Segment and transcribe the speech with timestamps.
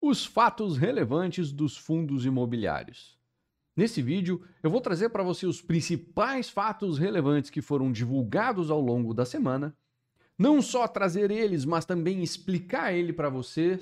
[0.00, 3.18] os fatos relevantes dos fundos imobiliários.
[3.76, 8.80] Nesse vídeo, eu vou trazer para você os principais fatos relevantes que foram divulgados ao
[8.80, 9.76] longo da semana.
[10.36, 13.78] Não só trazer eles, mas também explicar ele para você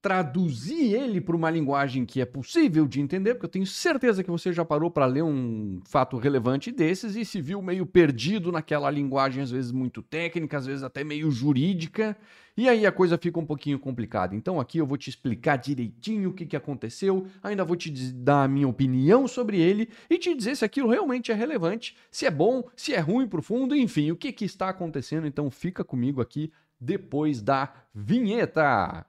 [0.00, 4.30] traduzir ele para uma linguagem que é possível de entender, porque eu tenho certeza que
[4.30, 8.90] você já parou para ler um fato relevante desses e se viu meio perdido naquela
[8.90, 12.16] linguagem, às vezes muito técnica, às vezes até meio jurídica,
[12.56, 14.36] e aí a coisa fica um pouquinho complicada.
[14.36, 18.44] Então aqui eu vou te explicar direitinho o que, que aconteceu, ainda vou te dar
[18.44, 22.30] a minha opinião sobre ele e te dizer se aquilo realmente é relevante, se é
[22.30, 25.26] bom, se é ruim para fundo, enfim, o que, que está acontecendo.
[25.26, 29.04] Então fica comigo aqui depois da vinheta.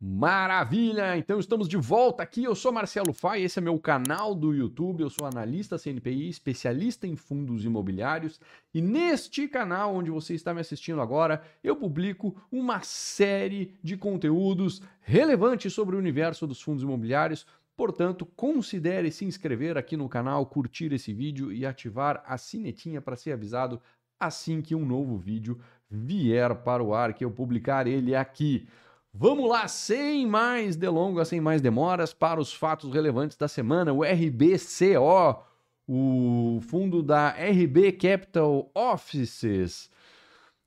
[0.00, 1.16] Maravilha!
[1.16, 2.42] Então estamos de volta aqui.
[2.42, 5.00] Eu sou Marcelo Fai, esse é meu canal do YouTube.
[5.00, 8.40] Eu sou analista CNPI, especialista em fundos imobiliários.
[8.74, 14.82] E neste canal, onde você está me assistindo agora, eu publico uma série de conteúdos
[15.00, 17.46] relevantes sobre o universo dos fundos imobiliários.
[17.76, 23.14] Portanto, considere se inscrever aqui no canal, curtir esse vídeo e ativar a sinetinha para
[23.14, 23.80] ser avisado
[24.18, 25.58] assim que um novo vídeo
[25.90, 28.68] vier para o ar, que eu publicar ele aqui.
[29.12, 33.92] Vamos lá, sem mais delongas, sem mais demoras, para os fatos relevantes da semana.
[33.92, 35.42] O RBCO,
[35.86, 39.90] o fundo da RB Capital Offices,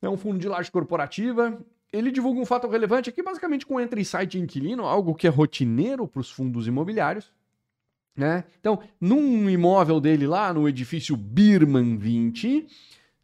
[0.02, 1.58] é um fundo de laje corporativa.
[1.94, 5.28] Ele divulga um fato relevante aqui, basicamente com entra e sai de inquilino, algo que
[5.28, 7.32] é rotineiro para os fundos imobiliários.
[8.16, 8.44] Né?
[8.60, 12.68] Então, num imóvel dele lá no edifício Birman 20,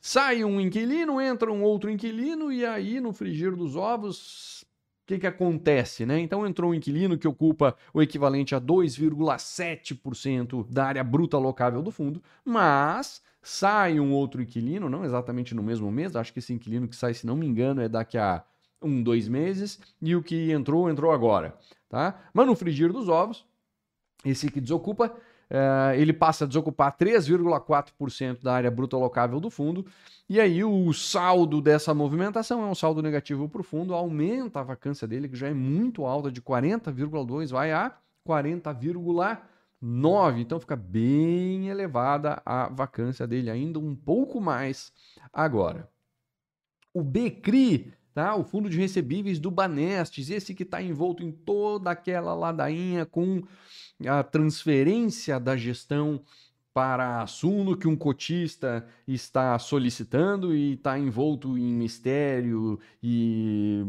[0.08, 4.66] Sai um inquilino, entra um outro inquilino, e aí no frigir dos ovos, o
[5.06, 6.06] que, que acontece?
[6.06, 6.22] Né?
[6.22, 11.92] Então entrou um inquilino que ocupa o equivalente a 2,7% da área bruta locável do
[11.92, 16.88] fundo, mas sai um outro inquilino, não exatamente no mesmo mês, acho que esse inquilino
[16.88, 18.46] que sai, se não me engano, é daqui a
[18.82, 21.54] um, dois meses, e o que entrou, entrou agora.
[21.90, 22.18] Tá?
[22.34, 23.46] Mas no frigir dos ovos,
[24.24, 25.14] esse que desocupa
[25.50, 29.86] Uh, ele passa a desocupar 3,4% da área bruta locável do fundo,
[30.28, 34.64] e aí o saldo dessa movimentação é um saldo negativo para o fundo, aumenta a
[34.64, 37.96] vacância dele, que já é muito alta, de 40,2% vai a
[38.28, 40.40] 40,9%.
[40.40, 44.92] Então fica bem elevada a vacância dele, ainda um pouco mais
[45.32, 45.90] agora.
[46.94, 48.36] O BCRI Tá?
[48.36, 53.44] O fundo de recebíveis do Banestes, esse que está envolto em toda aquela ladainha com
[54.08, 56.24] a transferência da gestão
[56.74, 63.84] para a Suno que um cotista está solicitando e está envolto em mistério e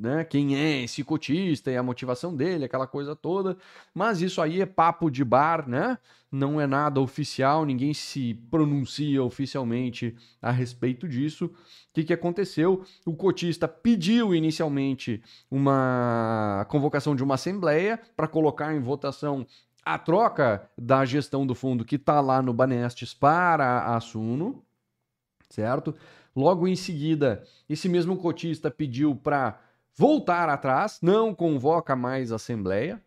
[0.00, 3.56] né, quem é esse cotista e a motivação dele, aquela coisa toda.
[3.94, 5.98] Mas isso aí é papo de bar, né?
[6.32, 11.46] Não é nada oficial, ninguém se pronuncia oficialmente a respeito disso.
[11.46, 11.52] O
[11.92, 12.84] que, que aconteceu?
[13.04, 19.46] O cotista pediu inicialmente uma convocação de uma assembleia para colocar em votação
[19.84, 24.62] a troca da gestão do fundo que está lá no Banestes para a Suno,
[25.48, 25.94] certo?
[26.34, 29.60] Logo em seguida, esse mesmo cotista pediu para
[29.96, 33.02] voltar atrás, não convoca mais a Assembleia,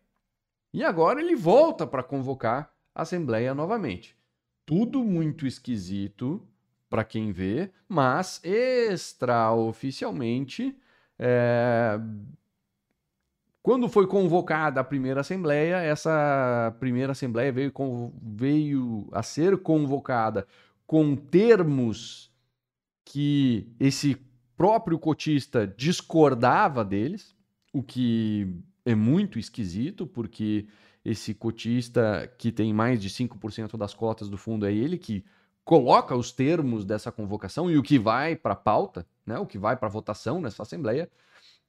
[0.73, 4.17] e agora ele volta para convocar a Assembleia novamente.
[4.65, 6.41] Tudo muito esquisito
[6.89, 10.75] para quem vê, mas extraoficialmente,
[11.17, 11.99] é...
[13.61, 17.73] quando foi convocada a primeira Assembleia, essa primeira Assembleia veio,
[18.21, 20.45] veio a ser convocada
[20.85, 22.31] com termos
[23.05, 24.15] que esse
[24.63, 27.35] próprio cotista discordava deles,
[27.73, 28.47] o que
[28.85, 30.67] é muito esquisito, porque
[31.03, 35.25] esse cotista que tem mais de 5% das cotas do fundo é ele que
[35.65, 39.57] coloca os termos dessa convocação e o que vai para a pauta, né, o que
[39.57, 41.11] vai para a votação nessa Assembleia,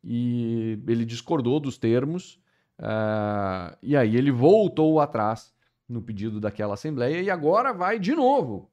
[0.05, 2.35] e ele discordou dos termos,
[2.79, 5.53] uh, e aí ele voltou atrás
[5.89, 8.71] no pedido daquela Assembleia e agora vai de novo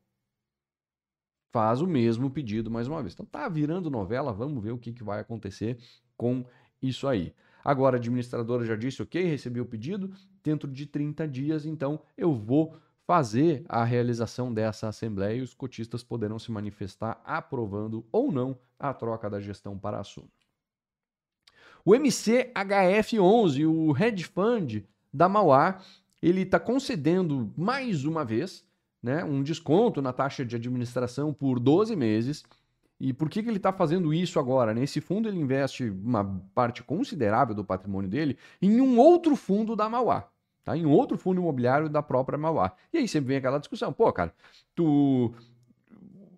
[1.51, 3.13] faz o mesmo pedido mais uma vez.
[3.13, 5.77] Então tá virando novela, vamos ver o que, que vai acontecer
[6.17, 6.45] com
[6.81, 7.33] isso aí.
[7.63, 10.11] Agora a administradora já disse, ok, recebi o pedido,
[10.43, 12.75] dentro de 30 dias, então eu vou
[13.05, 18.93] fazer a realização dessa assembleia e os cotistas poderão se manifestar aprovando ou não a
[18.93, 20.29] troca da gestão para a Suno.
[21.83, 25.81] O MCHF11, o hedge fund da Mauá,
[26.21, 28.63] ele está concedendo mais uma vez
[29.01, 32.43] né, um desconto na taxa de administração por 12 meses.
[32.99, 34.73] E por que, que ele está fazendo isso agora?
[34.73, 35.05] Nesse né?
[35.05, 40.29] fundo ele investe uma parte considerável do patrimônio dele em um outro fundo da Mauá.
[40.63, 40.77] Tá?
[40.77, 42.73] Em outro fundo imobiliário da própria Mauá.
[42.93, 44.31] E aí sempre vem aquela discussão, pô, cara,
[44.75, 45.33] tu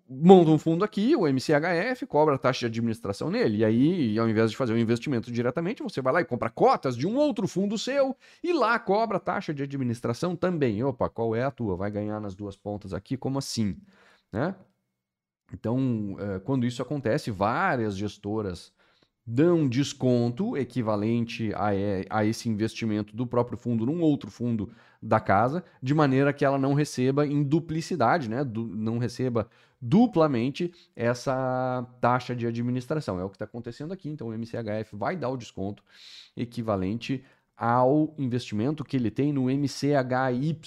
[0.08, 3.58] monta um fundo aqui, o MCHF, cobra a taxa de administração nele.
[3.58, 6.50] E aí, ao invés de fazer o um investimento diretamente, você vai lá e compra
[6.50, 10.82] cotas de um outro fundo seu e lá cobra a taxa de administração também.
[10.84, 11.76] Opa, qual é a tua?
[11.76, 13.16] Vai ganhar nas duas pontas aqui?
[13.16, 13.76] Como assim?
[14.32, 14.54] Né?
[15.52, 18.72] Então, eh, quando isso acontece, várias gestoras
[19.26, 21.70] dão desconto equivalente a,
[22.10, 24.70] a esse investimento do próprio fundo num outro fundo
[25.00, 28.44] da casa, de maneira que ela não receba em duplicidade, né?
[28.44, 29.48] Não receba
[29.86, 33.20] duplamente essa taxa de administração.
[33.20, 34.08] É o que está acontecendo aqui.
[34.08, 35.84] Então, o MCHF vai dar o desconto
[36.34, 37.22] equivalente
[37.54, 40.58] ao investimento que ele tem no MCHY,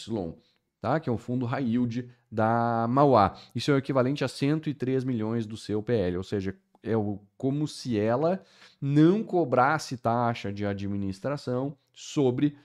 [0.79, 0.99] tá?
[0.99, 3.35] que é o fundo high yield da Mauá.
[3.55, 7.67] Isso é o equivalente a 103 milhões do seu PL, ou seja, é o, como
[7.67, 8.43] se ela
[8.79, 12.55] não cobrasse taxa de administração sobre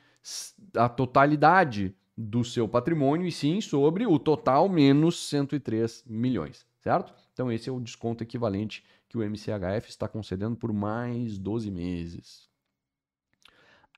[0.76, 7.14] a totalidade do seu patrimônio, e sim sobre o total menos 103 milhões, certo?
[7.32, 12.48] Então, esse é o desconto equivalente que o MCHF está concedendo por mais 12 meses.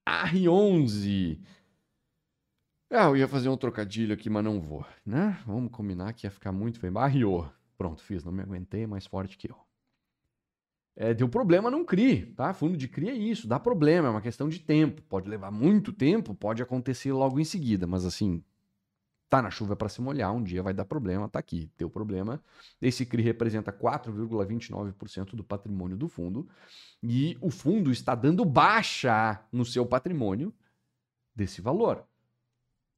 [0.07, 1.41] R11.
[2.91, 5.41] Ah, eu ia fazer um trocadilho aqui, mas não vou, né?
[5.47, 6.97] Vamos combinar que ia ficar muito feio.
[6.99, 7.51] Arriou.
[7.77, 9.64] Pronto, fiz, não me aguentei, mais forte que eu.
[10.97, 12.55] É, deu problema não CRI, tá?
[12.55, 15.03] Fundo de CRI é isso, dá problema, é uma questão de tempo.
[15.03, 18.43] Pode levar muito tempo, pode acontecer logo em seguida, mas assim,
[19.29, 22.41] tá na chuva para se molhar, um dia vai dar problema, tá aqui, deu problema.
[22.81, 26.49] Esse CRI representa 4,29% do patrimônio do fundo
[27.03, 30.55] e o fundo está dando baixa no seu patrimônio
[31.35, 32.07] desse valor.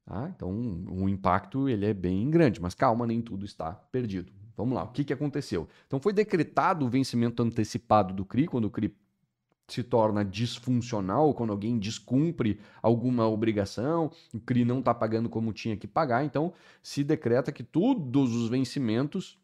[0.05, 0.31] Tá?
[0.37, 0.53] Então,
[0.89, 4.31] o impacto ele é bem grande, mas calma, nem tudo está perdido.
[4.57, 5.69] Vamos lá, o que, que aconteceu?
[5.87, 8.95] Então foi decretado o vencimento antecipado do CRI, quando o CRI
[9.69, 15.77] se torna disfuncional, quando alguém descumpre alguma obrigação, o CRI não está pagando como tinha
[15.77, 19.39] que pagar, então se decreta que todos os vencimentos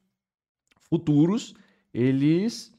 [0.88, 1.54] futuros,
[1.92, 2.72] eles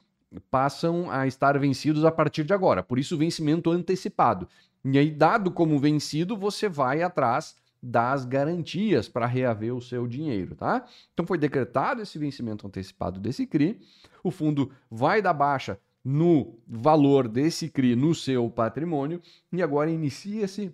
[0.50, 2.81] passam a estar vencidos a partir de agora.
[2.81, 4.47] Por isso, vencimento antecipado.
[4.83, 10.56] E aí, dado como vencido, você vai atrás das garantias para reaver o seu dinheiro,
[10.56, 10.88] tá?
[11.13, 13.81] Então foi decretado esse vencimento antecipado desse CRI,
[14.24, 19.21] o fundo vai dar baixa no valor desse CRI no seu patrimônio
[19.51, 20.74] e agora inicia-se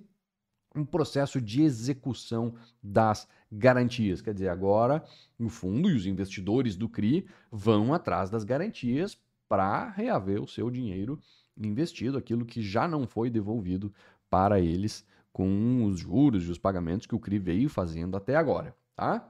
[0.75, 4.21] um processo de execução das garantias.
[4.21, 5.03] Quer dizer, agora
[5.39, 10.69] o fundo e os investidores do CRI vão atrás das garantias para reaver o seu
[10.69, 11.19] dinheiro
[11.57, 13.91] investido, aquilo que já não foi devolvido
[14.29, 18.75] para eles com os juros e os pagamentos que o CRI veio fazendo até agora.
[18.95, 19.27] Tá?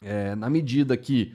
[0.00, 1.34] É, na medida que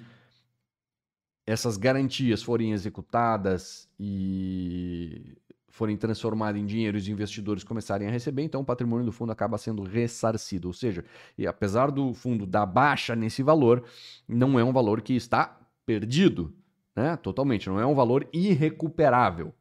[1.45, 5.35] essas garantias forem executadas e
[5.67, 9.31] forem transformadas em dinheiro e os investidores começarem a receber, então o patrimônio do fundo
[9.31, 10.67] acaba sendo ressarcido.
[10.67, 11.05] Ou seja,
[11.37, 13.83] e apesar do fundo dar baixa nesse valor,
[14.27, 16.53] não é um valor que está perdido,
[16.95, 17.15] né?
[17.17, 19.53] Totalmente, não é um valor irrecuperável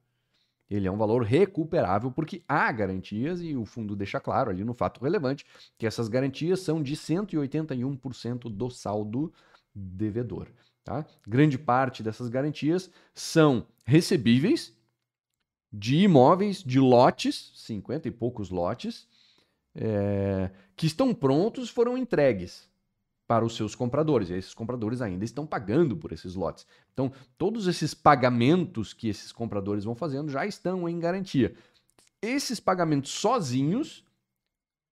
[0.71, 4.75] ele é um valor recuperável porque há garantias e o fundo deixa claro ali no
[4.75, 5.47] fato relevante
[5.79, 9.33] que essas garantias são de 181% do saldo
[9.75, 10.49] devedor.
[10.85, 11.07] Tá?
[11.27, 14.77] Grande parte dessas garantias são recebíveis
[15.73, 19.07] de imóveis, de lotes, 50 e poucos lotes,
[19.75, 22.68] é, que estão prontos, foram entregues
[23.29, 24.31] para os seus compradores.
[24.31, 26.67] E esses compradores ainda estão pagando por esses lotes.
[26.95, 31.55] Então, todos esses pagamentos que esses compradores vão fazendo já estão em garantia.
[32.23, 34.03] Esses pagamentos sozinhos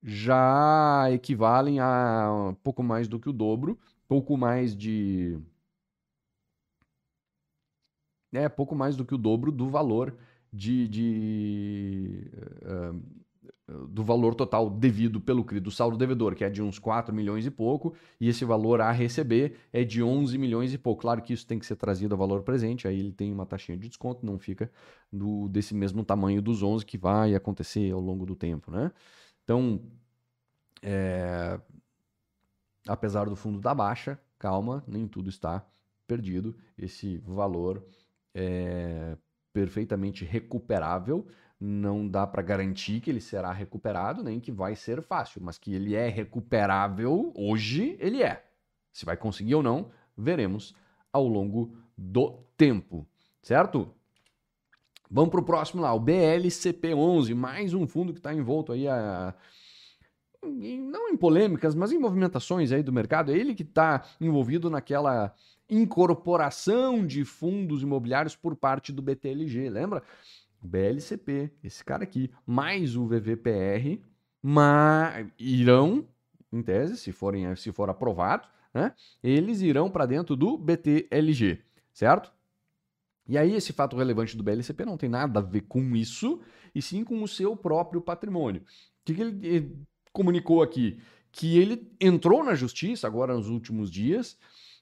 [0.02, 5.40] já equivalem a pouco mais do que o dobro, pouco mais de.
[8.32, 10.14] É, pouco mais do que o dobro do valor
[10.52, 12.30] de, de
[12.62, 13.25] uh,
[13.88, 17.44] do valor total devido pelo CRI do saldo devedor, que é de uns 4 milhões
[17.46, 21.02] e pouco, e esse valor a receber é de 11 milhões e pouco.
[21.02, 23.76] Claro que isso tem que ser trazido a valor presente, aí ele tem uma taxinha
[23.76, 24.70] de desconto, não fica
[25.12, 28.92] do, desse mesmo tamanho dos 11 que vai acontecer ao longo do tempo, né?
[29.42, 29.80] Então,
[30.82, 31.60] é,
[32.86, 35.66] apesar do fundo da baixa, calma, nem tudo está
[36.06, 36.56] perdido.
[36.78, 37.84] Esse valor
[38.34, 39.16] é
[39.52, 41.26] perfeitamente recuperável
[41.60, 45.74] não dá para garantir que ele será recuperado, nem que vai ser fácil, mas que
[45.74, 48.44] ele é recuperável hoje, ele é.
[48.92, 50.74] Se vai conseguir ou não, veremos
[51.12, 53.06] ao longo do tempo,
[53.42, 53.90] certo?
[55.10, 59.34] Vamos para o próximo lá, o BLCP11, mais um fundo que está envolto aí a,
[60.46, 63.32] não em polêmicas, mas em movimentações aí do mercado.
[63.32, 65.34] É ele que está envolvido naquela
[65.68, 70.02] incorporação de fundos imobiliários por parte do BTLG, lembra?
[70.66, 74.02] BLCP, esse cara aqui, mais o VVPR,
[74.42, 76.06] mas irão,
[76.52, 78.92] em tese, se, forem, se for aprovado, né?
[79.22, 82.32] Eles irão para dentro do BTLG, certo?
[83.28, 86.40] E aí, esse fato relevante do BLCP não tem nada a ver com isso,
[86.74, 88.60] e sim com o seu próprio patrimônio.
[88.60, 88.64] O
[89.04, 89.76] que, que ele,
[90.12, 91.00] comunicou aqui?
[91.32, 94.38] Que ele entrou na justiça agora nos últimos dias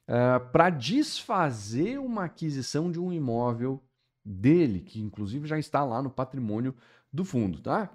[0.09, 3.83] uh, para desfazer uma aquisição de um imóvel
[4.25, 6.75] dele, que inclusive já está lá no patrimônio
[7.13, 7.91] do fundo, tá?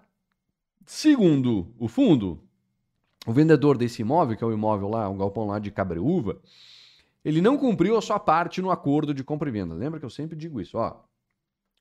[0.86, 2.42] Segundo o fundo,
[3.26, 6.40] o vendedor desse imóvel, que é o imóvel lá, um galpão lá de Cabreúva,
[7.24, 9.76] ele não cumpriu a sua parte no acordo de compra e venda.
[9.76, 11.04] Lembra que eu sempre digo isso, ó.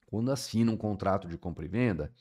[0.07, 2.13] Quando assina um contrato de compra e venda,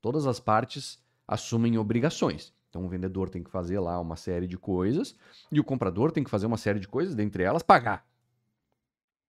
[0.00, 2.52] todas as partes assumem obrigações.
[2.68, 5.16] Então o vendedor tem que fazer lá uma série de coisas
[5.50, 8.06] e o comprador tem que fazer uma série de coisas, dentre elas pagar.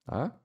[0.05, 0.35] Tá?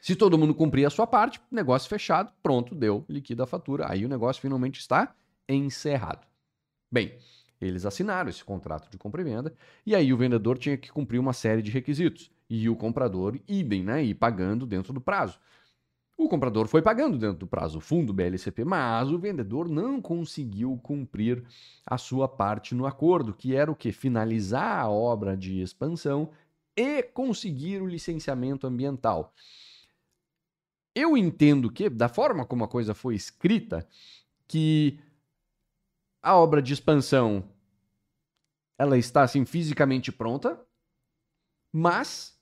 [0.00, 3.90] Se todo mundo cumprir a sua parte, negócio fechado, pronto, deu, liquida a fatura.
[3.90, 5.14] Aí o negócio finalmente está
[5.48, 6.26] encerrado.
[6.90, 7.18] Bem,
[7.60, 11.18] eles assinaram esse contrato de compra e venda, e aí o vendedor tinha que cumprir
[11.18, 12.30] uma série de requisitos.
[12.48, 14.04] E o comprador, idem, né?
[14.04, 15.38] E pagando dentro do prazo.
[16.16, 20.78] O comprador foi pagando dentro do prazo, o fundo BLCP, mas o vendedor não conseguiu
[20.82, 21.44] cumprir
[21.84, 23.92] a sua parte no acordo, que era o que?
[23.92, 26.30] Finalizar a obra de expansão
[26.74, 29.34] e conseguir o licenciamento ambiental.
[30.96, 33.86] Eu entendo que, da forma como a coisa foi escrita,
[34.48, 34.98] que
[36.22, 37.44] a obra de expansão
[38.78, 40.58] ela está assim fisicamente pronta,
[41.70, 42.34] mas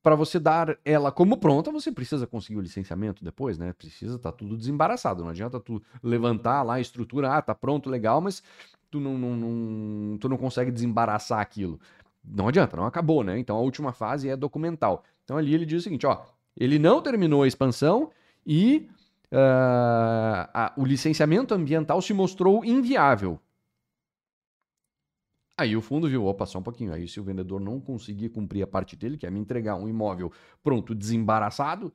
[0.00, 3.72] para você dar ela como pronta, você precisa conseguir o licenciamento depois, né?
[3.72, 5.24] Precisa estar tá tudo desembaraçado.
[5.24, 8.44] Não adianta tu levantar lá a estrutura, ah, tá pronto, legal, mas
[8.88, 11.80] tu não, não, não, tu não consegue desembaraçar aquilo.
[12.24, 13.40] Não adianta, não acabou, né?
[13.40, 15.02] Então a última fase é documental.
[15.24, 16.24] Então ali ele diz o seguinte, ó,
[16.58, 18.10] ele não terminou a expansão
[18.44, 18.90] e
[19.32, 23.40] uh, a, o licenciamento ambiental se mostrou inviável.
[25.56, 26.92] Aí o fundo viu, opa, só um pouquinho.
[26.92, 29.88] Aí se o vendedor não conseguir cumprir a parte dele, que é me entregar um
[29.88, 31.92] imóvel pronto, desembaraçado,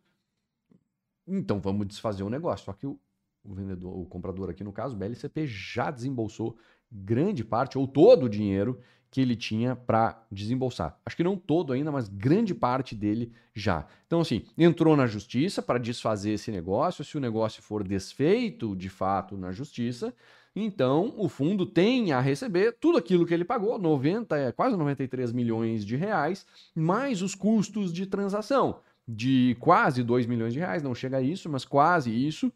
[1.28, 2.66] então vamos desfazer o negócio.
[2.66, 3.00] Só que o,
[3.44, 6.58] o vendedor, o comprador aqui no caso, o BLCP, já desembolsou
[6.92, 10.98] grande parte ou todo o dinheiro que ele tinha para desembolsar.
[11.06, 13.86] Acho que não todo ainda, mas grande parte dele já.
[14.08, 17.04] Então, assim, entrou na justiça para desfazer esse negócio.
[17.04, 20.12] Se o negócio for desfeito de fato na justiça,
[20.56, 25.32] então o fundo tem a receber tudo aquilo que ele pagou, 90, é, quase 93
[25.32, 30.96] milhões de reais, mais os custos de transação de quase 2 milhões de reais, não
[30.96, 32.52] chega a isso, mas quase isso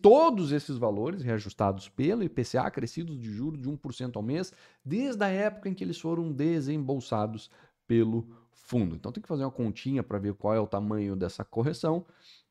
[0.00, 4.52] todos esses valores reajustados pelo IPCA, crescidos de juros de 1% ao mês,
[4.84, 7.50] desde a época em que eles foram desembolsados
[7.86, 8.96] pelo fundo.
[8.96, 12.04] Então tem que fazer uma continha para ver qual é o tamanho dessa correção,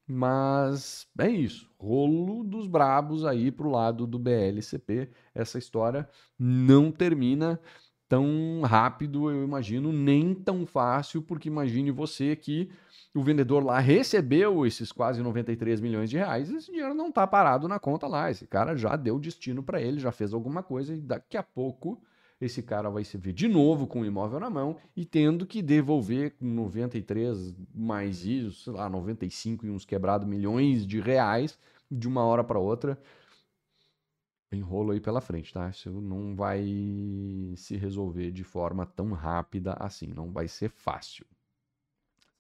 [0.08, 1.70] mas é isso.
[1.80, 5.10] Rolo dos brabos aí para o lado do BLCP.
[5.34, 6.08] Essa história
[6.38, 7.60] não termina
[8.08, 12.70] tão rápido, eu imagino, nem tão fácil, porque imagine você que
[13.14, 17.68] o vendedor lá recebeu esses quase 93 milhões de reais, esse dinheiro não está parado
[17.68, 18.30] na conta lá.
[18.30, 22.02] Esse cara já deu destino para ele, já fez alguma coisa e daqui a pouco
[22.42, 25.62] esse cara vai se ver de novo com o imóvel na mão e tendo que
[25.62, 31.58] devolver 93 mais isso, sei lá, 95 e uns quebrados milhões de reais
[31.90, 33.00] de uma hora para outra.
[34.52, 35.70] Enrolo aí pela frente, tá?
[35.70, 36.36] Isso não
[37.56, 41.26] se resolver de forma tão rápida assim, não vai ser fácil.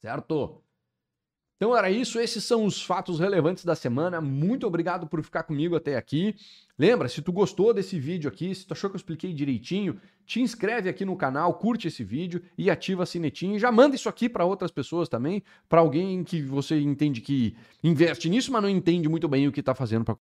[0.01, 0.61] Certo?
[1.57, 4.19] Então era isso, esses são os fatos relevantes da semana.
[4.19, 6.35] Muito obrigado por ficar comigo até aqui.
[6.77, 10.41] Lembra, se tu gostou desse vídeo aqui, se tu achou que eu expliquei direitinho, te
[10.41, 13.55] inscreve aqui no canal, curte esse vídeo e ativa a sinetinha.
[13.55, 17.55] E já manda isso aqui para outras pessoas também, para alguém que você entende que
[17.81, 20.17] investe nisso, mas não entende muito bem o que está fazendo para